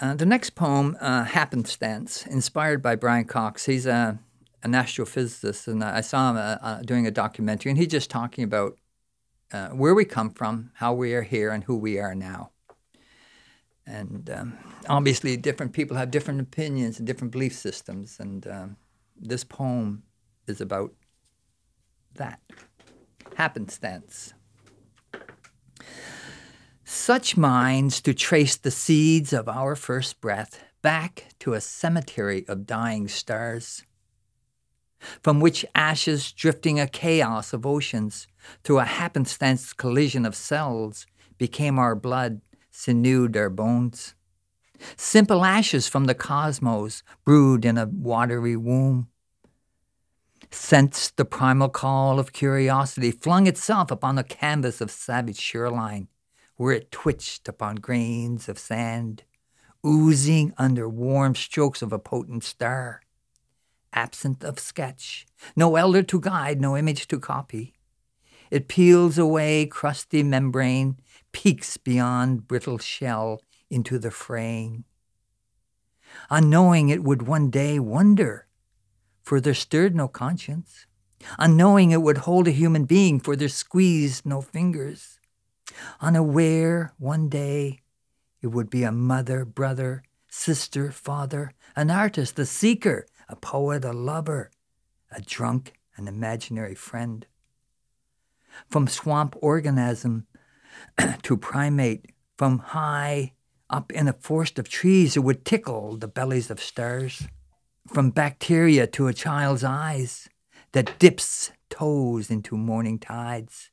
[0.00, 3.66] Uh, the next poem, uh, Happenstance, inspired by Brian Cox.
[3.66, 4.18] He's a,
[4.62, 8.42] an astrophysicist, and I saw him uh, uh, doing a documentary, and he's just talking
[8.42, 8.78] about
[9.52, 12.50] uh, where we come from, how we are here, and who we are now.
[13.86, 14.58] And um,
[14.88, 18.76] obviously, different people have different opinions and different belief systems, and um,
[19.20, 20.04] this poem
[20.46, 20.94] is about
[22.14, 22.40] that
[23.36, 24.32] happenstance.
[27.02, 32.66] Such minds to trace the seeds of our first breath back to a cemetery of
[32.66, 33.84] dying stars,
[35.22, 38.26] from which ashes drifting a chaos of oceans
[38.62, 41.06] through a happenstance collision of cells
[41.38, 44.14] became our blood, sinewed our bones.
[44.94, 49.08] Simple ashes from the cosmos brewed in a watery womb.
[50.50, 56.06] Sensed the primal call of curiosity, flung itself upon the canvas of savage shoreline
[56.60, 59.22] where it twitched upon grains of sand,
[59.82, 63.00] oozing under warm strokes of a potent star.
[63.94, 65.26] Absent of sketch,
[65.56, 67.72] no elder to guide, no image to copy.
[68.50, 70.98] It peels away crusty membrane,
[71.32, 74.84] peeks beyond brittle shell into the fraying.
[76.28, 78.48] Unknowing it would one day wonder,
[79.22, 80.84] for there stirred no conscience.
[81.38, 85.19] Unknowing it would hold a human being, for there squeezed no fingers
[86.00, 87.80] unaware one day
[88.42, 93.92] it would be a mother, brother, sister, father, an artist, a seeker, a poet, a
[93.92, 94.50] lover,
[95.10, 97.26] a drunk, an imaginary friend.
[98.68, 100.26] From swamp organism
[101.22, 103.34] to primate, from high
[103.68, 107.28] up in a forest of trees, it would tickle the bellies of stars.
[107.86, 110.28] From bacteria to a child's eyes
[110.72, 113.70] that dips toes into morning tides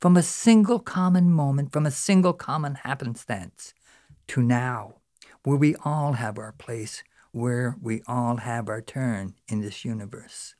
[0.00, 3.74] from a single common moment, from a single common happenstance
[4.28, 4.94] to now,
[5.44, 10.54] where we all have our place, where we all have our turn in this universe.